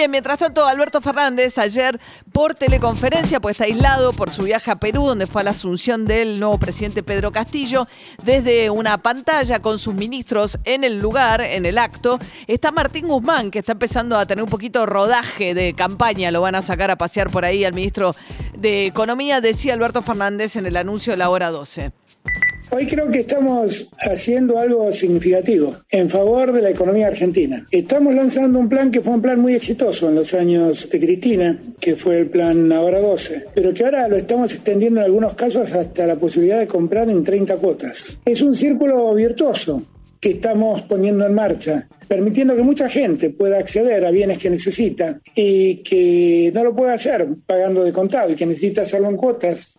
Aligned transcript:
Bien, 0.00 0.10
mientras 0.10 0.38
tanto, 0.38 0.66
Alberto 0.66 1.02
Fernández 1.02 1.58
ayer 1.58 2.00
por 2.32 2.54
teleconferencia, 2.54 3.38
pues 3.38 3.60
aislado 3.60 4.14
por 4.14 4.30
su 4.30 4.44
viaje 4.44 4.70
a 4.70 4.76
Perú, 4.76 5.04
donde 5.04 5.26
fue 5.26 5.42
a 5.42 5.44
la 5.44 5.50
asunción 5.50 6.06
del 6.06 6.40
nuevo 6.40 6.58
presidente 6.58 7.02
Pedro 7.02 7.32
Castillo, 7.32 7.86
desde 8.22 8.70
una 8.70 8.96
pantalla 8.96 9.60
con 9.60 9.78
sus 9.78 9.94
ministros 9.94 10.58
en 10.64 10.84
el 10.84 11.00
lugar, 11.00 11.42
en 11.42 11.66
el 11.66 11.76
acto, 11.76 12.18
está 12.46 12.72
Martín 12.72 13.08
Guzmán, 13.08 13.50
que 13.50 13.58
está 13.58 13.72
empezando 13.72 14.16
a 14.16 14.24
tener 14.24 14.42
un 14.42 14.48
poquito 14.48 14.86
rodaje 14.86 15.52
de 15.52 15.74
campaña, 15.74 16.30
lo 16.30 16.40
van 16.40 16.54
a 16.54 16.62
sacar 16.62 16.90
a 16.90 16.96
pasear 16.96 17.28
por 17.28 17.44
ahí 17.44 17.66
al 17.66 17.74
ministro 17.74 18.14
de 18.56 18.86
Economía, 18.86 19.42
decía 19.42 19.74
Alberto 19.74 20.00
Fernández 20.00 20.56
en 20.56 20.64
el 20.64 20.78
anuncio 20.78 21.12
de 21.12 21.18
la 21.18 21.28
hora 21.28 21.50
12. 21.50 21.99
Hoy 22.72 22.86
creo 22.86 23.10
que 23.10 23.18
estamos 23.18 23.88
haciendo 23.98 24.56
algo 24.60 24.92
significativo 24.92 25.76
en 25.90 26.08
favor 26.08 26.52
de 26.52 26.62
la 26.62 26.70
economía 26.70 27.08
argentina. 27.08 27.66
Estamos 27.72 28.14
lanzando 28.14 28.60
un 28.60 28.68
plan 28.68 28.92
que 28.92 29.00
fue 29.00 29.14
un 29.14 29.22
plan 29.22 29.40
muy 29.40 29.54
exitoso 29.54 30.08
en 30.08 30.14
los 30.14 30.34
años 30.34 30.88
de 30.88 31.00
Cristina, 31.00 31.58
que 31.80 31.96
fue 31.96 32.20
el 32.20 32.30
plan 32.30 32.70
Ahora 32.70 33.00
12, 33.00 33.46
pero 33.54 33.74
que 33.74 33.84
ahora 33.84 34.06
lo 34.06 34.16
estamos 34.16 34.54
extendiendo 34.54 35.00
en 35.00 35.06
algunos 35.06 35.34
casos 35.34 35.72
hasta 35.72 36.06
la 36.06 36.14
posibilidad 36.14 36.60
de 36.60 36.68
comprar 36.68 37.10
en 37.10 37.24
30 37.24 37.56
cuotas. 37.56 38.20
Es 38.24 38.40
un 38.40 38.54
círculo 38.54 39.12
virtuoso 39.14 39.84
que 40.20 40.30
estamos 40.30 40.82
poniendo 40.82 41.26
en 41.26 41.34
marcha, 41.34 41.88
permitiendo 42.06 42.54
que 42.54 42.62
mucha 42.62 42.88
gente 42.88 43.30
pueda 43.30 43.58
acceder 43.58 44.04
a 44.04 44.12
bienes 44.12 44.38
que 44.38 44.48
necesita 44.48 45.20
y 45.34 45.82
que 45.82 46.52
no 46.54 46.62
lo 46.62 46.76
puede 46.76 46.92
hacer 46.92 47.26
pagando 47.46 47.82
de 47.82 47.92
contado 47.92 48.30
y 48.30 48.36
que 48.36 48.46
necesita 48.46 48.82
hacerlo 48.82 49.08
en 49.08 49.16
cuotas 49.16 49.76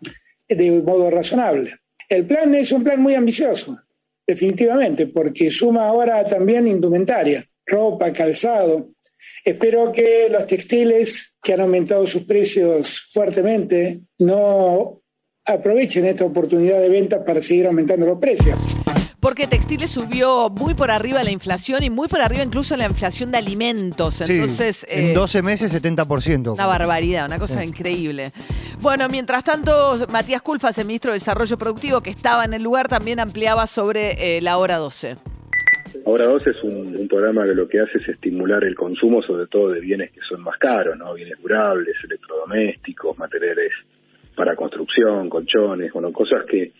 de 0.49 0.81
modo 0.81 1.09
razonable. 1.09 1.80
El 2.11 2.25
plan 2.25 2.53
es 2.55 2.73
un 2.73 2.83
plan 2.83 3.01
muy 3.01 3.15
ambicioso, 3.15 3.79
definitivamente, 4.27 5.07
porque 5.07 5.49
suma 5.49 5.87
ahora 5.87 6.27
también 6.27 6.67
indumentaria, 6.67 7.47
ropa, 7.65 8.11
calzado. 8.11 8.89
Espero 9.45 9.93
que 9.93 10.27
los 10.29 10.45
textiles 10.45 11.35
que 11.41 11.53
han 11.53 11.61
aumentado 11.61 12.05
sus 12.05 12.25
precios 12.25 12.99
fuertemente 13.13 14.01
no 14.19 15.01
aprovechen 15.45 16.03
esta 16.03 16.25
oportunidad 16.25 16.81
de 16.81 16.89
venta 16.89 17.23
para 17.23 17.41
seguir 17.41 17.67
aumentando 17.67 18.05
los 18.05 18.19
precios 18.19 18.57
porque 19.21 19.45
textiles 19.45 19.91
subió 19.91 20.49
muy 20.49 20.73
por 20.73 20.89
arriba 20.89 21.23
la 21.23 21.31
inflación 21.31 21.83
y 21.83 21.89
muy 21.89 22.07
por 22.07 22.21
arriba 22.21 22.43
incluso 22.43 22.75
la 22.75 22.87
inflación 22.87 23.31
de 23.31 23.37
alimentos. 23.37 24.19
Entonces, 24.19 24.85
en 24.89 25.13
12 25.13 25.37
eh, 25.37 25.41
meses 25.43 25.81
70%. 25.81 26.53
Una 26.53 26.65
barbaridad, 26.65 27.27
una 27.27 27.37
cosa 27.37 27.63
increíble. 27.63 28.31
Bueno, 28.81 29.07
mientras 29.09 29.43
tanto, 29.43 29.95
Matías 30.11 30.41
Culfas, 30.41 30.77
el 30.79 30.87
ministro 30.87 31.11
de 31.11 31.19
Desarrollo 31.19 31.55
Productivo, 31.57 32.01
que 32.01 32.09
estaba 32.09 32.43
en 32.45 32.55
el 32.55 32.63
lugar, 32.63 32.87
también 32.87 33.19
ampliaba 33.19 33.67
sobre 33.67 34.37
eh, 34.37 34.41
la 34.41 34.57
hora 34.57 34.77
12. 34.77 35.17
Hora 36.03 36.25
12 36.25 36.49
es 36.49 36.63
un, 36.63 37.07
programa 37.07 37.43
que 37.43 37.53
lo 37.53 37.67
que 37.67 37.79
hace 37.79 37.99
es 37.99 38.09
estimular 38.09 38.63
el 38.63 38.73
consumo, 38.73 39.21
sobre 39.21 39.45
todo 39.45 39.69
de 39.69 39.81
bienes 39.81 40.11
que 40.11 40.21
son 40.27 40.41
más 40.41 40.57
caros, 40.57 40.97
¿no? 40.97 41.13
Bienes 41.13 41.39
durables, 41.39 41.95
electrodomésticos, 42.03 43.17
materiales 43.19 43.71
para 44.35 44.55
construcción, 44.55 45.29
colchones, 45.29 45.91
bueno, 45.91 46.11
cosas 46.11 46.45
que 46.49 46.71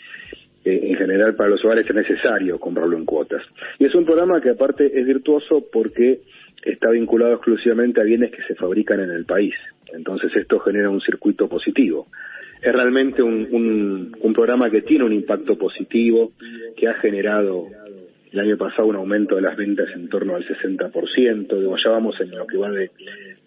en 0.64 0.96
general 0.96 1.36
para 1.36 1.50
los 1.50 1.64
hogares 1.66 1.86
es 1.88 1.96
necesario 1.96 2.60
comprarlo 2.60 2.98
en 2.98 3.06
cuotas. 3.06 3.44
Y 3.80 3.86
es 3.86 3.96
un 3.96 4.06
programa 4.06 4.42
que 4.42 4.52
aparte 4.52 4.86
es 5.00 5.06
virtuoso 5.06 5.66
porque 5.72 6.22
está 6.64 6.90
vinculado 6.92 7.34
exclusivamente 7.34 8.02
a 8.02 8.04
bienes 8.04 8.32
que 8.32 8.44
se 8.44 8.56
fabrican 8.56 9.00
en 9.00 9.12
el 9.12 9.26
país. 9.26 9.56
Entonces 9.94 10.32
esto 10.36 10.60
genera 10.60 10.90
un 10.90 11.02
circuito 11.02 11.48
positivo. 11.48 12.08
Es 12.62 12.72
realmente 12.74 13.24
un, 13.24 14.14
un, 14.22 14.34
programa 14.34 14.70
que 14.70 14.84
tiene 14.84 15.04
un 15.04 15.14
impacto 15.14 15.58
positivo, 15.58 16.34
que 16.78 16.88
ha 16.88 16.94
generado 16.96 17.68
el 18.32 18.40
año 18.40 18.56
pasado 18.56 18.88
un 18.88 18.96
aumento 18.96 19.36
de 19.36 19.42
las 19.42 19.58
ventas 19.58 19.90
en 19.96 20.08
torno 20.08 20.36
al 20.36 20.46
60%, 20.46 21.60
digo, 21.60 21.76
ya 21.76 21.90
vamos 21.90 22.22
en 22.22 22.32
lo 22.32 22.46
que 22.46 22.58
va 22.58 22.70
de 22.70 22.92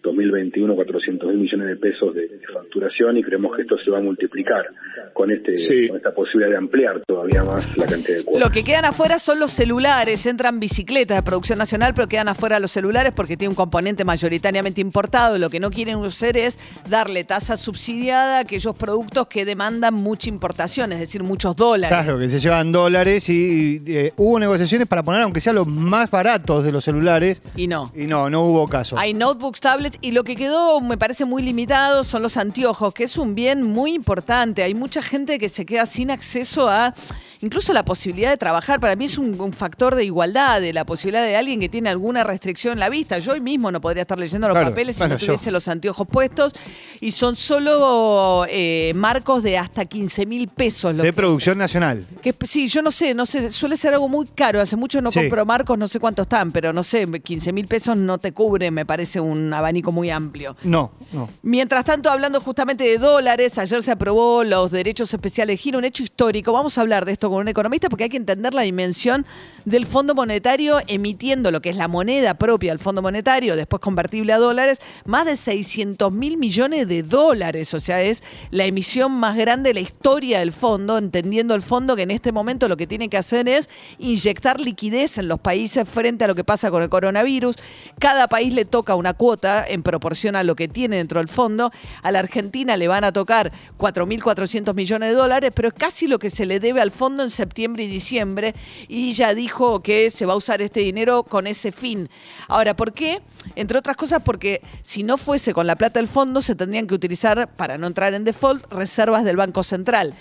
2021 0.05 0.75
400 0.75 1.29
mil 1.29 1.37
millones 1.39 1.67
de 1.67 1.75
pesos 1.75 2.13
de, 2.13 2.29
facturación 2.53 3.17
y 3.17 3.23
creemos 3.23 3.55
que 3.55 3.63
esto 3.63 3.75
se 3.83 3.91
va 3.91 3.97
a 3.97 4.01
multiplicar 4.01 4.65
con, 5.13 5.31
este, 5.31 5.87
con 5.87 5.97
esta 5.97 6.13
posibilidad 6.13 6.51
de 6.51 6.57
ampliar 6.57 7.01
todavía 7.05 7.43
más 7.43 7.75
la 7.77 7.85
cantidad 7.85 8.17
de 8.17 8.23
cuotas. 8.23 8.41
Lo 8.47 8.51
que 8.51 8.63
quedan 8.63 8.85
afuera 8.85 9.19
son 9.19 9.39
los 9.39 9.51
celulares, 9.51 10.25
entran 10.25 10.59
bicicletas 10.59 11.17
de 11.17 11.23
producción 11.23 11.57
nacional, 11.57 11.93
pero 11.95 12.07
quedan 12.07 12.27
afuera 12.27 12.59
los 12.59 12.71
celulares 12.71 13.13
porque 13.13 13.35
tiene 13.35 13.49
un 13.49 13.55
componente 13.55 14.05
mayoritariamente 14.05 14.81
importado. 14.81 15.37
Lo 15.37 15.49
que 15.49 15.59
no 15.59 15.71
quieren 15.71 15.99
hacer 15.99 16.37
es 16.37 16.59
darle 16.89 17.23
tasa 17.23 17.57
subsidiada 17.57 18.37
a 18.37 18.39
aquellos 18.41 18.75
productos 18.75 19.27
que 19.27 19.45
demandan 19.45 19.93
mucha 19.93 20.29
importación, 20.29 20.91
es 20.91 20.99
decir, 20.99 21.23
muchos 21.23 21.55
dólares. 21.55 21.89
Claro, 21.89 22.19
que 22.19 22.29
se 22.29 22.39
llevan 22.39 22.71
dólares 22.71 23.29
y, 23.29 23.81
eh, 23.87 24.13
hubo 24.17 24.39
negociaciones 24.39 24.87
para 24.87 25.03
poner, 25.03 25.21
aunque 25.21 25.41
sea 25.41 25.53
los 25.53 25.67
más 25.67 26.09
baratos 26.11 26.63
de 26.63 26.71
los 26.71 26.83
celulares. 26.83 27.41
Y 27.55 27.67
no. 27.67 27.91
Y 27.95 28.05
no, 28.05 28.29
no 28.29 28.41
hubo 28.41 28.67
caso. 28.67 28.97
Hay 28.97 29.13
notebooks, 29.13 29.61
tablets 29.61 29.94
y 30.01 30.11
lo 30.11 30.23
que 30.23 30.35
quedó 30.35 30.81
me 30.81 30.97
parece 30.97 31.25
muy 31.25 31.43
limitado 31.43 32.03
son 32.03 32.21
los 32.21 32.37
anteojos, 32.37 32.93
que 32.93 33.03
es 33.03 33.17
un 33.17 33.35
bien 33.35 33.63
muy 33.63 33.93
importante. 33.93 34.63
Hay 34.63 34.73
mucha 34.73 35.01
gente 35.01 35.39
que 35.39 35.49
se 35.49 35.65
queda 35.65 35.85
sin 35.85 36.11
acceso 36.11 36.69
a 36.69 36.93
incluso 37.41 37.73
la 37.73 37.85
posibilidad 37.85 38.31
de 38.31 38.37
trabajar. 38.37 38.79
Para 38.79 38.95
mí 38.95 39.05
es 39.05 39.17
un, 39.17 39.35
factor 39.53 39.95
de 39.95 40.03
igualdad, 40.03 40.59
de 40.61 40.73
la 40.73 40.85
posibilidad 40.85 41.23
de 41.23 41.35
alguien 41.35 41.59
que 41.59 41.69
tiene 41.69 41.89
alguna 41.89 42.23
restricción 42.23 42.73
en 42.73 42.79
la 42.79 42.89
vista. 42.89 43.19
Yo 43.19 43.33
hoy 43.33 43.41
mismo 43.41 43.71
no 43.71 43.79
podría 43.79 44.01
estar 44.01 44.17
leyendo 44.17 44.47
los 44.47 44.57
papeles 44.57 44.95
si 44.95 45.07
no 45.07 45.17
tuviese 45.17 45.51
los 45.51 45.67
anteojos 45.67 46.07
puestos. 46.07 46.53
Y 46.99 47.11
son 47.11 47.35
solo 47.35 48.45
eh, 48.49 48.91
marcos 48.95 49.43
de 49.43 49.57
hasta 49.57 49.85
15 49.85 50.25
mil 50.25 50.47
pesos. 50.47 50.95
De 50.97 51.13
producción 51.13 51.57
nacional. 51.57 52.05
Que, 52.21 52.33
sí, 52.45 52.67
yo 52.67 52.81
no 52.81 52.91
sé, 52.91 53.13
no 53.13 53.25
sé, 53.25 53.51
suele 53.51 53.77
ser 53.77 53.93
algo 53.93 54.09
muy 54.09 54.25
caro. 54.27 54.59
Hace 54.59 54.75
mucho 54.75 55.01
no 55.01 55.11
compro 55.11 55.45
marcos, 55.45 55.77
no 55.77 55.87
sé 55.87 55.99
cuántos 55.99 56.23
están, 56.23 56.51
pero 56.51 56.73
no 56.73 56.83
sé, 56.83 57.05
15 57.07 57.53
mil 57.53 57.67
pesos 57.67 57.95
no 57.95 58.17
te 58.17 58.31
cubre, 58.31 58.71
me 58.71 58.85
parece 58.85 59.19
un 59.19 59.53
abanico 59.53 59.74
muy 59.91 60.09
amplio. 60.09 60.55
No, 60.63 60.91
no. 61.11 61.29
Mientras 61.41 61.85
tanto, 61.85 62.09
hablando 62.09 62.41
justamente 62.41 62.83
de 62.83 62.97
dólares, 62.97 63.57
ayer 63.57 63.81
se 63.83 63.91
aprobó 63.91 64.43
los 64.43 64.71
derechos 64.71 65.13
especiales 65.13 65.55
de 65.55 65.57
giro, 65.57 65.79
un 65.79 65.85
hecho 65.85 66.03
histórico. 66.03 66.51
Vamos 66.51 66.77
a 66.77 66.81
hablar 66.81 67.05
de 67.05 67.11
esto 67.11 67.29
con 67.29 67.39
un 67.39 67.47
economista 67.47 67.89
porque 67.89 68.05
hay 68.05 68.09
que 68.09 68.17
entender 68.17 68.53
la 68.53 68.61
dimensión 68.61 69.25
del 69.65 69.85
Fondo 69.85 70.15
Monetario 70.15 70.79
emitiendo 70.87 71.51
lo 71.51 71.61
que 71.61 71.69
es 71.69 71.75
la 71.75 71.87
moneda 71.87 72.35
propia 72.35 72.71
del 72.71 72.79
Fondo 72.79 73.01
Monetario, 73.01 73.55
después 73.55 73.79
convertible 73.79 74.33
a 74.33 74.37
dólares, 74.37 74.81
más 75.05 75.25
de 75.25 75.35
600 75.35 76.11
mil 76.11 76.37
millones 76.37 76.87
de 76.87 77.03
dólares. 77.03 77.73
O 77.73 77.79
sea, 77.79 78.01
es 78.01 78.23
la 78.51 78.65
emisión 78.65 79.11
más 79.11 79.35
grande 79.35 79.69
de 79.69 79.75
la 79.75 79.79
historia 79.79 80.39
del 80.39 80.51
fondo, 80.51 80.97
entendiendo 80.97 81.55
el 81.55 81.61
fondo 81.61 81.95
que 81.95 82.03
en 82.03 82.11
este 82.11 82.31
momento 82.31 82.67
lo 82.67 82.77
que 82.77 82.87
tiene 82.87 83.09
que 83.09 83.17
hacer 83.17 83.49
es 83.49 83.69
inyectar 83.99 84.59
liquidez 84.59 85.17
en 85.17 85.27
los 85.27 85.39
países 85.39 85.87
frente 85.87 86.23
a 86.23 86.27
lo 86.27 86.35
que 86.35 86.43
pasa 86.43 86.71
con 86.71 86.83
el 86.83 86.89
coronavirus. 86.89 87.55
Cada 87.99 88.27
país 88.27 88.53
le 88.53 88.65
toca 88.65 88.95
una 88.95 89.13
cuota 89.13 89.64
en 89.67 89.83
proporción 89.83 90.35
a 90.35 90.43
lo 90.43 90.55
que 90.55 90.67
tiene 90.67 90.97
dentro 90.97 91.19
del 91.19 91.27
fondo. 91.27 91.71
A 92.01 92.11
la 92.11 92.19
Argentina 92.19 92.77
le 92.77 92.87
van 92.87 93.03
a 93.03 93.11
tocar 93.11 93.51
4.400 93.77 94.73
millones 94.73 95.09
de 95.09 95.15
dólares, 95.15 95.51
pero 95.55 95.69
es 95.69 95.73
casi 95.73 96.07
lo 96.07 96.19
que 96.19 96.29
se 96.29 96.45
le 96.45 96.59
debe 96.59 96.81
al 96.81 96.91
fondo 96.91 97.23
en 97.23 97.29
septiembre 97.29 97.83
y 97.83 97.87
diciembre. 97.87 98.55
Y 98.87 99.13
ya 99.13 99.33
dijo 99.33 99.81
que 99.81 100.09
se 100.09 100.25
va 100.25 100.33
a 100.33 100.37
usar 100.37 100.61
este 100.61 100.81
dinero 100.81 101.23
con 101.23 101.47
ese 101.47 101.71
fin. 101.71 102.09
Ahora, 102.47 102.75
¿por 102.75 102.93
qué? 102.93 103.21
Entre 103.55 103.77
otras 103.77 103.97
cosas 103.97 104.21
porque 104.23 104.61
si 104.81 105.03
no 105.03 105.17
fuese 105.17 105.53
con 105.53 105.67
la 105.67 105.75
plata 105.75 105.99
del 105.99 106.07
fondo, 106.07 106.41
se 106.41 106.55
tendrían 106.55 106.87
que 106.87 106.95
utilizar, 106.95 107.53
para 107.55 107.77
no 107.77 107.87
entrar 107.87 108.13
en 108.13 108.23
default, 108.23 108.71
reservas 108.71 109.23
del 109.23 109.37
Banco 109.37 109.63
Central 109.63 110.13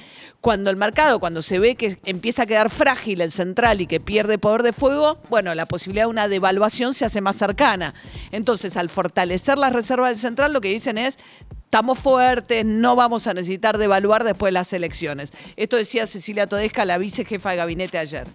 cuando 0.45 0.69
el 0.69 0.77
mercado, 0.77 1.21
cuando 1.21 1.41
se 1.41 1.59
ve 1.59 1.75
que 1.75 1.97
empieza 2.05 2.43
a 2.43 2.47
quedar 2.47 2.69
frágil 2.69 3.23
el 3.23 3.33
central 3.33 3.81
y 3.81 3.87
que 3.87 3.99
pierde 3.99 4.37
poder 4.37 4.63
de 4.63 4.75
fuego, 4.75 5.17
bueno, 5.31 5.55
la 5.55 5.65
posibilidad 5.65 6.05
de 6.05 6.11
una 6.11 6.29
devaluación 6.29 6.93
se 6.93 7.07
hace 7.07 7.23
más 7.23 7.37
cercana. 7.37 7.95
Entonces, 8.31 8.77
al 8.77 8.91
fortalecer 8.91 9.34
las 9.59 9.73
reservas 9.73 10.11
del 10.11 10.19
central, 10.19 10.53
lo 10.53 10.61
que 10.61 10.69
dicen 10.69 10.99
es, 10.99 11.19
estamos 11.65 11.99
fuertes, 11.99 12.65
no 12.65 12.97
vamos 12.97 13.27
a 13.27 13.35
necesitar 13.35 13.79
devaluar 13.79 14.25
después 14.25 14.51
de 14.51 14.55
las 14.55 14.73
elecciones. 14.73 15.33
Esto 15.57 15.77
decía 15.77 16.07
Cecilia 16.07 16.47
Todesca, 16.47 16.85
la 16.85 16.99
vicejefa 16.99 17.51
de 17.51 17.57
gabinete 17.57 17.99
ayer. 17.99 18.27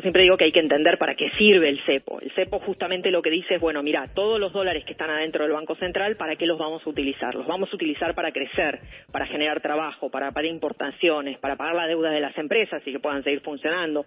Siempre 0.00 0.22
digo 0.22 0.36
que 0.36 0.44
hay 0.44 0.52
que 0.52 0.60
entender 0.60 0.98
para 0.98 1.14
qué 1.14 1.30
sirve 1.38 1.68
el 1.68 1.80
cepo. 1.86 2.20
El 2.20 2.30
cepo 2.32 2.58
justamente 2.60 3.10
lo 3.10 3.22
que 3.22 3.30
dice 3.30 3.54
es, 3.54 3.60
bueno, 3.60 3.82
mira, 3.82 4.08
todos 4.14 4.38
los 4.38 4.52
dólares 4.52 4.84
que 4.84 4.92
están 4.92 5.10
adentro 5.10 5.44
del 5.44 5.52
Banco 5.52 5.74
Central, 5.76 6.16
¿para 6.16 6.36
qué 6.36 6.44
los 6.44 6.58
vamos 6.58 6.82
a 6.86 6.90
utilizar? 6.90 7.34
Los 7.34 7.46
vamos 7.46 7.70
a 7.72 7.76
utilizar 7.76 8.14
para 8.14 8.30
crecer, 8.30 8.80
para 9.10 9.26
generar 9.26 9.62
trabajo, 9.62 10.10
para 10.10 10.32
pagar 10.32 10.46
importaciones, 10.46 11.38
para 11.38 11.56
pagar 11.56 11.74
la 11.74 11.86
deuda 11.86 12.10
de 12.10 12.20
las 12.20 12.36
empresas 12.36 12.82
y 12.84 12.92
que 12.92 13.00
puedan 13.00 13.24
seguir 13.24 13.40
funcionando. 13.40 14.04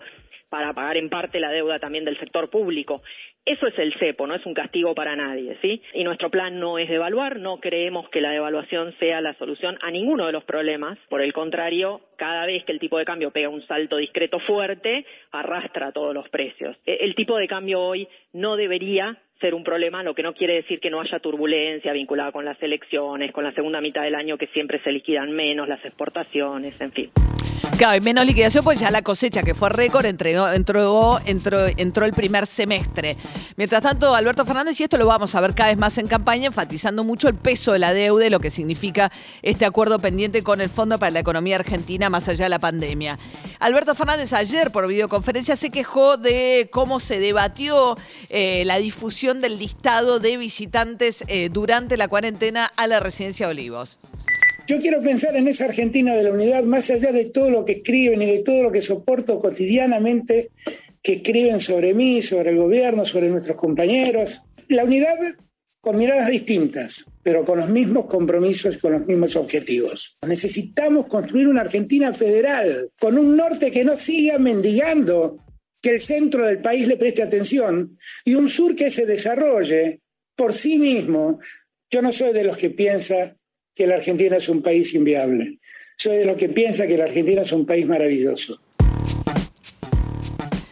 Para 0.50 0.74
pagar 0.74 0.98
en 0.98 1.10
parte 1.10 1.40
la 1.40 1.52
deuda 1.52 1.80
también 1.80 2.06
del 2.06 2.20
sector 2.20 2.50
público. 2.50 3.02
Eso 3.46 3.68
es 3.68 3.78
el 3.80 3.94
cepo, 3.96 4.28
no 4.28 4.36
es 4.36 4.46
un 4.46 4.54
castigo 4.54 4.94
para 4.94 5.16
nadie, 5.16 5.58
¿sí? 5.62 5.82
Y 5.94 6.04
nuestro 6.04 6.30
plan 6.30 6.60
no 6.60 6.78
es 6.78 6.90
devaluar, 6.90 7.40
no 7.40 7.60
creemos 7.60 8.10
que 8.10 8.22
la 8.22 8.32
devaluación 8.32 8.94
sea 9.00 9.22
la 9.22 9.34
solución 9.36 9.78
a 9.82 9.90
ninguno 9.92 10.26
de 10.26 10.32
los 10.34 10.44
problemas. 10.44 10.98
Por 11.10 11.22
el 11.22 11.34
contrario, 11.34 12.02
cada 12.18 12.46
vez 12.46 12.64
que 12.66 12.72
el 12.72 12.80
tipo 12.80 12.98
de 12.98 13.06
cambio 13.06 13.32
pega 13.32 13.50
un 13.50 13.66
salto 13.66 13.98
discreto 13.98 14.40
fuerte, 14.40 15.06
arrastra 15.32 15.92
todos 15.92 16.14
los 16.14 16.30
precios. 16.30 16.76
E- 16.86 16.98
El 17.02 17.16
tipo 17.16 17.38
de 17.38 17.48
cambio 17.48 17.80
hoy 17.82 18.08
no 18.34 18.56
debería 18.56 19.18
ser 19.40 19.54
un 19.54 19.64
problema, 19.64 20.04
lo 20.04 20.14
que 20.14 20.24
no 20.24 20.34
quiere 20.34 20.56
decir 20.56 20.80
que 20.80 20.90
no 20.90 21.00
haya 21.02 21.20
turbulencia 21.20 21.94
vinculada 21.94 22.32
con 22.32 22.46
las 22.46 22.62
elecciones, 22.62 23.32
con 23.32 23.44
la 23.44 23.54
segunda 23.54 23.80
mitad 23.82 24.02
del 24.02 24.16
año 24.16 24.38
que 24.38 24.48
siempre 24.48 24.82
se 24.84 24.92
liquidan 24.92 25.32
menos 25.32 25.68
las 25.68 25.84
exportaciones, 25.86 26.80
en 26.82 26.92
fin. 26.92 27.12
Claro, 27.78 27.98
y 27.98 28.02
menos 28.02 28.26
liquidación, 28.26 28.64
pues 28.64 28.80
ya 28.80 28.92
la 28.92 29.02
cosecha 29.02 29.42
que 29.44 29.54
fue 29.54 29.70
récord 29.70 30.06
entregó- 30.06 30.52
entró, 30.52 31.20
entró, 31.26 31.60
entró 31.78 32.06
el 32.06 32.12
primer 32.14 32.46
semestre. 32.46 33.16
Mientras 33.56 33.82
tanto, 33.82 34.14
Alberto 34.14 34.44
Fernández, 34.46 34.80
y 34.80 34.84
esto 34.84 34.98
lo 34.98 35.06
vamos 35.06 35.34
a 35.36 35.42
ver 35.42 35.54
cada 35.56 35.70
vez 35.70 35.78
más 35.78 35.98
en 35.98 36.08
campaña, 36.08 36.48
enfatizando 36.48 37.04
mucho 37.06 37.30
el 37.30 37.36
peso 37.36 37.72
de 37.72 37.80
la 37.80 37.94
deuda 37.94 38.26
y 38.26 38.30
lo 38.30 38.40
que 38.40 38.50
significa 38.50 39.12
este 39.42 39.66
acuerdo 39.66 40.00
pendiente 40.00 40.44
con 40.44 40.60
el 40.60 40.70
Fondo 40.70 40.98
para 41.00 41.12
la 41.12 41.20
Economía 41.20 41.56
Argentina 41.58 42.10
más 42.10 42.28
allá 42.28 42.46
de 42.46 42.50
la 42.50 42.60
pandemia. 42.60 43.18
Alberto 43.60 43.94
Fernández 43.96 44.34
ayer 44.34 44.72
por 44.72 44.88
videoconferencia 44.88 45.56
se 45.56 45.70
quejó 45.70 46.18
de 46.18 46.70
cómo 46.72 47.00
se 47.00 47.20
debatió 47.20 47.98
eh, 48.30 48.64
la 48.66 48.78
difusión 48.78 49.29
del 49.38 49.60
listado 49.60 50.20
de 50.20 50.38
visitantes 50.38 51.24
eh, 51.28 51.50
durante 51.50 51.96
la 51.98 52.08
cuarentena 52.08 52.72
a 52.76 52.88
la 52.88 53.00
residencia 53.00 53.46
de 53.46 53.52
Olivos. 53.52 54.00
Yo 54.68 54.80
quiero 54.80 55.02
pensar 55.02 55.36
en 55.36 55.48
esa 55.48 55.66
Argentina 55.66 56.14
de 56.16 56.24
la 56.24 56.32
unidad, 56.32 56.64
más 56.64 56.90
allá 56.90 57.12
de 57.12 57.26
todo 57.26 57.50
lo 57.50 57.66
que 57.66 57.74
escriben 57.74 58.22
y 58.22 58.26
de 58.26 58.40
todo 58.40 58.64
lo 58.64 58.72
que 58.72 58.82
soporto 58.82 59.40
cotidianamente 59.40 60.50
que 61.02 61.14
escriben 61.14 61.60
sobre 61.60 61.94
mí, 61.94 62.22
sobre 62.22 62.52
el 62.52 62.58
gobierno, 62.58 63.06
sobre 63.06 63.30
nuestros 63.30 63.58
compañeros. 63.58 64.42
La 64.68 64.84
unidad 64.84 65.18
con 65.82 65.98
miradas 65.98 66.30
distintas, 66.30 67.06
pero 67.24 67.46
con 67.46 67.58
los 67.58 67.70
mismos 67.70 68.06
compromisos 68.06 68.76
y 68.76 68.80
con 68.80 68.92
los 68.92 69.06
mismos 69.06 69.36
objetivos. 69.36 70.18
Necesitamos 70.28 71.08
construir 71.08 71.48
una 71.48 71.62
Argentina 71.62 72.14
federal, 72.14 72.92
con 73.00 73.18
un 73.18 73.38
norte 73.38 73.72
que 73.72 73.86
no 73.86 73.96
siga 73.96 74.40
mendigando 74.40 75.38
que 75.82 75.92
el 75.92 76.02
centro 76.02 76.46
del 76.46 76.62
país 76.62 76.88
le 76.88 76.98
preste 76.98 77.24
atención 77.24 77.96
y 78.26 78.36
un 78.36 78.50
sur 78.50 78.76
que 78.76 78.92
se 78.92 79.06
desarrolle 79.06 80.02
por 80.36 80.54
sí 80.54 80.78
mismo. 80.78 81.40
Yo 81.90 82.02
no 82.02 82.12
soy 82.12 82.34
de 82.34 82.44
los 82.44 82.58
que 82.58 82.70
piensa 82.70 83.36
que 83.74 83.88
la 83.88 83.96
Argentina 83.96 84.38
es 84.38 84.50
un 84.50 84.62
país 84.62 84.94
inviable. 84.94 85.58
Soy 85.98 86.18
de 86.18 86.26
los 86.26 86.38
que 86.38 86.50
piensa 86.50 86.86
que 86.86 86.98
la 86.98 87.06
Argentina 87.06 87.42
es 87.42 87.52
un 87.52 87.66
país 87.66 87.86
maravilloso. 87.88 88.62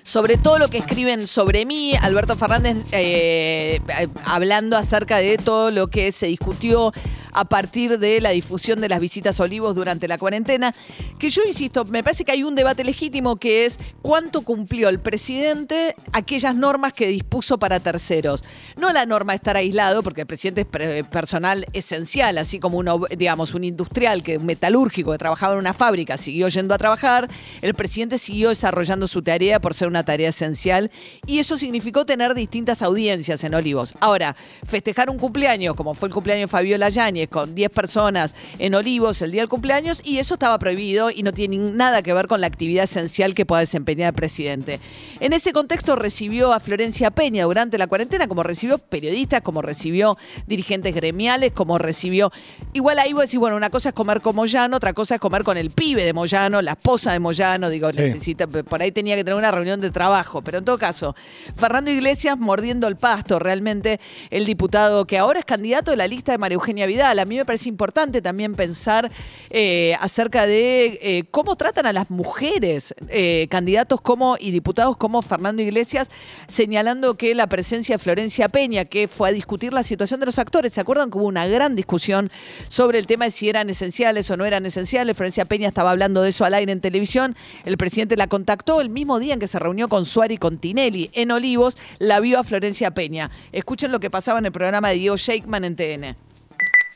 sobre 0.03 0.37
todo 0.37 0.57
lo 0.57 0.69
que 0.69 0.77
escriben 0.77 1.27
sobre 1.27 1.65
mí, 1.65 1.93
Alberto 2.01 2.37
Fernández 2.37 2.77
eh, 2.93 3.81
eh, 3.99 4.07
hablando 4.23 4.77
acerca 4.77 5.17
de 5.17 5.37
todo 5.37 5.69
lo 5.69 5.87
que 5.87 6.13
se 6.13 6.27
discutió 6.27 6.93
a 7.37 7.45
partir 7.45 7.99
de 7.99 8.19
la 8.19 8.31
difusión 8.31 8.81
de 8.81 8.89
las 8.89 8.99
visitas 8.99 9.39
a 9.39 9.43
Olivos 9.43 9.75
durante 9.75 10.07
la 10.07 10.17
cuarentena, 10.17 10.73
que 11.19 11.29
yo 11.29 11.43
insisto, 11.45 11.85
me 11.85 12.03
parece 12.03 12.25
que 12.25 12.31
hay 12.31 12.41
un 12.41 12.55
debate 12.55 12.83
legítimo 12.83 13.35
que 13.35 13.65
es 13.65 13.79
cuánto 14.01 14.41
cumplió 14.41 14.89
el 14.89 14.99
presidente 14.99 15.93
aquellas 16.13 16.55
normas 16.55 16.93
que 16.93 17.05
dispuso 17.07 17.59
para 17.59 17.79
terceros. 17.79 18.43
No 18.75 18.91
la 18.91 19.05
norma 19.05 19.33
de 19.33 19.37
estar 19.37 19.55
aislado, 19.55 20.01
porque 20.01 20.21
el 20.21 20.27
presidente 20.27 20.65
es 20.71 21.07
personal 21.07 21.67
esencial, 21.73 22.39
así 22.39 22.59
como 22.59 22.79
uno, 22.79 23.01
digamos, 23.15 23.53
un 23.53 23.63
industrial, 23.63 24.23
que 24.23 24.37
un 24.37 24.47
metalúrgico 24.47 25.11
que 25.11 25.19
trabajaba 25.19 25.53
en 25.53 25.59
una 25.59 25.73
fábrica, 25.73 26.17
siguió 26.17 26.47
yendo 26.47 26.73
a 26.73 26.79
trabajar, 26.79 27.29
el 27.61 27.75
presidente 27.75 28.17
siguió 28.17 28.49
desarrollando 28.49 29.05
su 29.05 29.21
tarea 29.21 29.61
por 29.61 29.75
ser 29.75 29.89
una 29.89 30.03
tarea 30.03 30.29
esencial, 30.29 30.89
y 31.27 31.37
eso 31.37 31.55
significó 31.55 32.03
tener 32.03 32.33
distintas 32.33 32.81
audiencias 32.81 33.43
en 33.43 33.53
Olivos. 33.53 33.93
Ahora, 33.99 34.35
festejar 34.65 35.11
un 35.11 35.19
cumpleaños, 35.19 35.75
como 35.75 35.93
fue 35.93 36.07
el 36.07 36.13
cumpleaños 36.15 36.49
de 36.49 36.51
Fabiola 36.51 36.89
Yáñez, 36.89 37.26
con 37.27 37.55
10 37.55 37.71
personas 37.71 38.35
en 38.59 38.75
Olivos 38.75 39.21
el 39.21 39.31
día 39.31 39.41
del 39.41 39.49
cumpleaños, 39.49 40.01
y 40.03 40.19
eso 40.19 40.35
estaba 40.35 40.57
prohibido 40.59 41.11
y 41.11 41.23
no 41.23 41.33
tiene 41.33 41.57
nada 41.57 42.01
que 42.01 42.13
ver 42.13 42.27
con 42.27 42.41
la 42.41 42.47
actividad 42.47 42.85
esencial 42.85 43.33
que 43.33 43.45
pueda 43.45 43.61
desempeñar 43.61 44.09
el 44.09 44.15
presidente. 44.15 44.79
En 45.19 45.33
ese 45.33 45.53
contexto 45.53 45.95
recibió 45.95 46.53
a 46.53 46.59
Florencia 46.59 47.11
Peña 47.11 47.45
durante 47.45 47.77
la 47.77 47.87
cuarentena, 47.87 48.27
como 48.27 48.43
recibió 48.43 48.77
periodistas, 48.77 49.41
como 49.41 49.61
recibió 49.61 50.17
dirigentes 50.47 50.93
gremiales, 50.93 51.51
como 51.51 51.77
recibió... 51.77 52.31
Igual 52.73 52.99
ahí 52.99 53.13
vos 53.13 53.23
decís, 53.23 53.39
bueno, 53.39 53.55
una 53.55 53.69
cosa 53.69 53.89
es 53.89 53.95
comer 53.95 54.21
con 54.21 54.35
Moyano, 54.35 54.77
otra 54.77 54.93
cosa 54.93 55.15
es 55.15 55.21
comer 55.21 55.43
con 55.43 55.57
el 55.57 55.71
pibe 55.71 56.03
de 56.03 56.13
Moyano, 56.13 56.61
la 56.61 56.71
esposa 56.73 57.11
de 57.13 57.19
Moyano, 57.19 57.69
digo, 57.69 57.91
Sí. 57.91 57.97
necesita, 58.01 58.47
por 58.47 58.81
ahí 58.81 58.91
tenía 58.91 59.15
que 59.15 59.23
tener 59.23 59.37
una 59.37 59.51
reunión 59.51 59.79
de 59.81 59.89
trabajo, 59.91 60.41
pero 60.41 60.57
en 60.59 60.65
todo 60.65 60.77
caso, 60.77 61.15
Fernando 61.55 61.89
Iglesias 61.89 62.37
mordiendo 62.37 62.87
el 62.87 62.95
pasto, 62.95 63.39
realmente 63.39 63.99
el 64.29 64.45
diputado 64.45 65.05
que 65.05 65.17
ahora 65.17 65.39
es 65.39 65.45
candidato 65.45 65.91
de 65.91 65.97
la 65.97 66.07
lista 66.07 66.31
de 66.31 66.37
María 66.37 66.55
Eugenia 66.55 66.85
Vidal. 66.85 67.06
A 67.07 67.25
mí 67.25 67.37
me 67.37 67.45
parece 67.45 67.69
importante 67.69 68.21
también 68.21 68.55
pensar 68.55 69.09
eh, 69.49 69.95
acerca 70.01 70.45
de 70.45 70.99
eh, 71.01 71.23
cómo 71.31 71.55
tratan 71.55 71.85
a 71.85 71.93
las 71.93 72.09
mujeres, 72.09 72.93
eh, 73.07 73.47
candidatos 73.49 74.01
como 74.01 74.35
y 74.37 74.51
diputados 74.51 74.97
como 74.97 75.21
Fernando 75.21 75.61
Iglesias, 75.61 76.09
señalando 76.47 77.15
que 77.15 77.33
la 77.33 77.47
presencia 77.47 77.95
de 77.95 77.99
Florencia 77.99 78.49
Peña, 78.49 78.83
que 78.83 79.07
fue 79.07 79.29
a 79.29 79.31
discutir 79.31 79.71
la 79.71 79.83
situación 79.83 80.19
de 80.19 80.25
los 80.25 80.37
actores, 80.37 80.73
¿se 80.73 80.81
acuerdan 80.81 81.09
que 81.09 81.17
hubo 81.17 81.27
una 81.27 81.47
gran 81.47 81.75
discusión 81.75 82.29
sobre 82.67 82.99
el 82.99 83.07
tema 83.07 83.25
de 83.25 83.31
si 83.31 83.47
eran 83.47 83.69
esenciales 83.69 84.29
o 84.29 84.35
no 84.37 84.45
eran 84.45 84.65
esenciales? 84.65 85.15
Florencia 85.15 85.45
Peña 85.45 85.69
estaba 85.69 85.91
hablando 85.91 86.21
de 86.21 86.29
eso 86.29 86.43
al 86.43 86.53
aire 86.53 86.71
en 86.71 86.81
televisión, 86.81 87.35
el 87.63 87.77
presidente 87.77 88.17
la 88.17 88.27
contactó 88.27 88.81
el 88.81 88.89
mismo 88.89 89.19
día 89.19 89.33
en 89.33 89.39
que 89.39 89.47
se 89.47 89.59
reunió 89.59 89.87
con 89.87 90.05
Suárez 90.05 90.35
y 90.35 90.37
con 90.37 90.57
Tinelli 90.57 91.09
en 91.13 91.31
Olivos, 91.31 91.77
la 91.99 92.19
vio 92.19 92.39
a 92.39 92.43
Florencia 92.43 92.91
Peña. 92.91 93.31
Escuchen 93.51 93.91
lo 93.91 93.99
que 93.99 94.09
pasaba 94.09 94.39
en 94.39 94.45
el 94.45 94.51
programa 94.51 94.89
de 94.89 94.95
Diego 94.95 95.15
Shakeman 95.15 95.63
en 95.63 95.75
TN. 95.75 96.26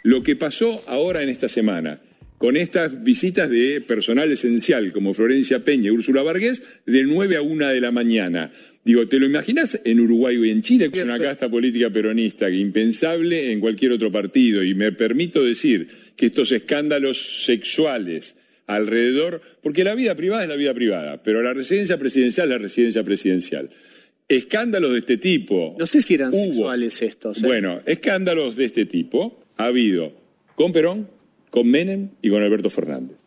Lo 0.04 0.24
que 0.24 0.36
pasó 0.36 0.84
ahora 0.88 1.22
en 1.22 1.30
esta 1.30 1.50
semana 1.50 2.02
con 2.42 2.58
estas 2.58 3.04
visitas 3.04 3.48
de 3.52 3.82
personal 3.82 4.32
esencial 4.32 4.92
como 4.92 5.14
Florencia 5.14 5.64
Peña 5.64 5.90
y 5.90 5.92
Úrsula 5.92 6.24
Vargas 6.24 6.64
de 6.88 7.04
9 7.04 7.38
a 7.38 7.44
1 7.44 7.68
de 7.68 7.80
la 7.80 7.92
mañana. 7.92 8.52
Digo, 8.84 9.08
¿te 9.08 9.20
lo 9.20 9.28
imaginas 9.28 9.80
en 9.86 10.00
Uruguay 10.00 10.38
o 10.38 10.46
en 10.46 10.64
Chile? 10.64 10.90
Es 10.92 11.04
una 11.04 11.20
casta 11.20 11.50
política 11.50 11.92
peronista 11.92 12.50
impensable 12.50 13.52
en 13.52 13.60
cualquier 13.60 13.92
otro 13.92 14.12
partido. 14.12 14.64
Y 14.64 14.74
me 14.74 14.92
permito 14.92 15.44
decir 15.44 15.88
que 16.16 16.26
estos 16.26 16.52
escándalos 16.52 17.46
sexuales 17.46 18.38
alrededor, 18.66 19.40
porque 19.62 19.84
la 19.84 19.94
vida 19.94 20.16
privada 20.16 20.42
es 20.42 20.50
la 20.50 20.56
vida 20.56 20.74
privada, 20.74 21.22
pero 21.22 21.44
la 21.44 21.54
residencia 21.54 22.00
presidencial 22.00 22.48
es 22.48 22.52
la 22.54 22.58
residencia 22.58 23.04
presidencial. 23.04 23.70
Escándalos 24.28 24.94
de 24.94 25.00
este 25.00 25.18
tipo. 25.18 25.76
No 25.78 25.86
sé 25.86 26.02
si 26.02 26.16
eran 26.16 26.34
hubo. 26.34 26.46
sexuales 26.46 27.02
estos. 27.04 27.38
¿eh? 27.38 27.46
Bueno, 27.46 27.82
escándalos 27.86 28.56
de 28.56 28.66
este 28.66 28.88
tipo 28.88 29.44
ha 29.62 29.68
habido 29.68 30.12
con 30.56 30.72
Perón, 30.72 31.08
con 31.50 31.70
Menem 31.70 32.10
y 32.22 32.30
con 32.30 32.44
Alberto 32.44 32.70
Fernández. 32.70 33.18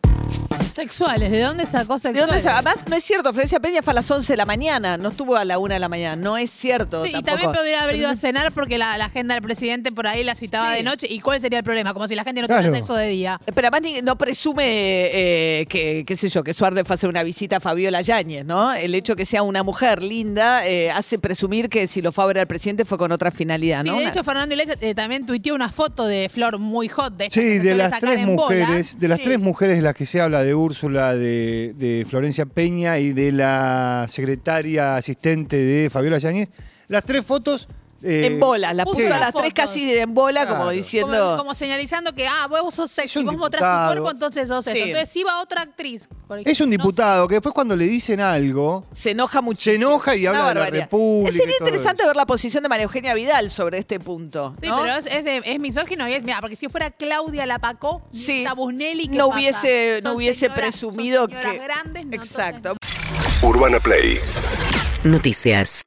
Sexuales, 0.75 1.31
¿de 1.31 1.39
dónde 1.41 1.65
sacó 1.65 1.93
¿De 1.93 1.99
sexuales? 2.01 2.27
dónde 2.27 2.41
se- 2.41 2.49
Además, 2.49 2.75
no 2.89 2.95
es 2.97 3.03
cierto, 3.03 3.31
Florencia 3.31 3.59
Peña 3.61 3.81
fue 3.81 3.91
a 3.91 3.95
las 3.95 4.11
11 4.11 4.33
de 4.33 4.37
la 4.37 4.45
mañana, 4.45 4.97
no 4.97 5.09
estuvo 5.09 5.37
a 5.37 5.45
la 5.45 5.57
1 5.57 5.73
de 5.73 5.79
la 5.79 5.87
mañana, 5.87 6.15
no 6.17 6.37
es 6.37 6.51
cierto. 6.51 7.05
Sí, 7.05 7.13
y 7.17 7.23
también 7.23 7.51
podría 7.53 7.83
haber 7.83 7.95
ido 7.95 8.09
a 8.09 8.15
cenar 8.17 8.51
porque 8.51 8.77
la, 8.77 8.97
la 8.97 9.05
agenda 9.05 9.35
del 9.35 9.43
presidente 9.43 9.91
por 9.93 10.05
ahí 10.07 10.23
la 10.25 10.35
citaba 10.35 10.71
Sí. 10.71 10.77
de 10.77 10.83
noche. 10.83 11.07
¿Y 11.09 11.19
cuál 11.21 11.39
sería 11.39 11.59
el 11.59 11.63
problema? 11.65 11.93
Como 11.93 12.07
si 12.09 12.15
la 12.15 12.23
gente 12.25 12.41
no 12.41 12.47
Claro. 12.47 12.61
tuviera 12.63 12.77
sexo 12.77 12.93
de 12.95 13.07
día. 13.07 13.39
Pero 13.45 13.67
además 13.69 13.81
ni- 13.83 14.01
no 14.01 14.17
presume 14.17 14.63
eh, 14.67 15.65
que, 15.69 16.03
qué 16.05 16.15
sé 16.17 16.27
yo, 16.29 16.43
que 16.43 16.53
Suárez 16.53 16.83
fue 16.85 16.93
a 16.93 16.95
hacer 16.95 17.09
una 17.09 17.23
visita 17.23 17.57
a 17.57 17.59
Fabiola 17.61 18.01
Yáñez, 18.01 18.45
¿no? 18.45 18.73
El 18.73 18.95
hecho 18.95 19.15
que 19.15 19.25
sea 19.25 19.43
una 19.43 19.63
mujer 19.63 20.03
linda 20.03 20.67
eh, 20.67 20.91
hace 20.91 21.17
presumir 21.19 21.69
que 21.69 21.87
si 21.87 22.01
lo 22.01 22.11
fue 22.11 22.23
a 22.25 22.27
ver 22.27 22.39
al 22.39 22.47
presidente 22.47 22.83
fue 22.85 22.97
con 22.97 23.11
otra 23.13 23.31
finalidad, 23.31 23.83
Sí, 23.83 23.89
¿no? 23.89 23.97
de 23.97 24.07
hecho, 24.07 24.23
Fernando 24.23 24.53
Iglesias 24.53 24.77
eh, 24.81 24.93
también 24.93 25.25
tuiteó 25.25 25.55
una 25.55 25.71
foto 25.71 26.05
de 26.05 26.27
Flor 26.29 26.59
muy 26.59 26.89
hot. 26.89 27.15
De 27.15 27.29
Sí, 27.31 27.59
de 27.59 27.75
las 27.75 27.97
tres 27.99 28.25
mujeres, 28.27 28.99
de 28.99 29.07
las 29.07 29.19
Sí. 29.19 29.23
tres 29.25 29.39
mujeres 29.39 29.77
de 29.77 29.81
las 29.81 29.93
que 29.95 30.05
se 30.05 30.19
habla 30.19 30.43
de 30.43 30.53
Úrsula, 30.65 31.15
de, 31.15 31.73
de 31.77 32.05
Florencia 32.09 32.47
Peña 32.47 32.97
y 32.97 33.13
de 33.13 33.31
la 33.31 34.07
secretaria 34.09 34.95
asistente 34.95 35.57
de 35.57 35.89
Fabiola 35.91 36.17
Yáñez, 36.17 36.49
las 36.87 37.03
tres 37.03 37.23
fotos 37.23 37.67
eh, 38.03 38.27
en 38.27 38.39
bola, 38.39 38.73
la 38.73 38.83
puso 38.85 39.05
a 39.13 39.19
las 39.19 39.33
tres 39.33 39.53
casi 39.53 39.97
en 39.97 40.13
bola, 40.13 40.45
como 40.47 40.69
diciendo. 40.69 41.17
Como, 41.17 41.37
como 41.37 41.55
señalizando 41.55 42.13
que, 42.13 42.27
ah, 42.27 42.47
vos 42.47 42.73
sos 42.73 42.91
sexy, 42.91 43.23
vos 43.23 43.37
mostrás 43.37 43.61
tu 43.61 43.93
cuerpo, 43.93 44.11
entonces 44.11 44.47
sos 44.47 44.67
eso. 44.67 44.75
Sí. 44.75 44.89
Entonces 44.91 45.15
iba 45.15 45.41
otra 45.41 45.61
actriz. 45.61 46.07
Es 46.43 46.59
un 46.61 46.67
no 46.69 46.71
diputado 46.71 47.27
que 47.27 47.35
después 47.35 47.53
cuando 47.53 47.75
le 47.75 47.85
dicen 47.85 48.19
algo, 48.19 48.83
Se 48.91 49.11
enoja 49.11 49.41
muchísimo. 49.41 49.73
Se 49.73 49.75
enoja 49.77 50.15
y 50.15 50.27
Una 50.27 50.49
habla 50.49 50.65
de 50.65 50.71
la. 50.71 50.77
República 50.81 51.37
Sería 51.37 51.55
interesante 51.59 52.01
eso. 52.01 52.07
ver 52.09 52.15
la 52.15 52.25
posición 52.25 52.63
de 52.63 52.69
María 52.69 52.83
Eugenia 52.83 53.13
Vidal 53.13 53.49
sobre 53.49 53.77
este 53.77 53.99
punto. 53.99 54.55
Sí, 54.61 54.67
¿no? 54.69 54.81
pero 54.81 54.95
es, 54.97 55.05
es, 55.05 55.23
de- 55.23 55.41
es 55.45 55.59
misógino 55.59 56.07
y 56.09 56.13
es, 56.13 56.23
mira, 56.23 56.41
porque 56.41 56.55
si 56.55 56.67
fuera 56.67 56.91
Claudia 56.91 57.45
Lapacó, 57.45 58.01
Sí. 58.11 58.45
Busnelli, 58.55 59.07
¿qué 59.07 59.17
no 59.17 59.27
pasa? 59.29 59.37
hubiese, 59.39 59.99
no 60.03 60.09
Son 60.11 60.17
hubiese 60.17 60.49
presumido 60.49 61.21
son 61.21 61.31
que. 61.31 61.57
grandes, 61.59 62.05
no, 62.05 62.13
Exacto. 62.15 62.75
entonces- 62.77 63.43
Urbana 63.43 63.79
Play 63.79 64.19
Noticias. 65.03 65.83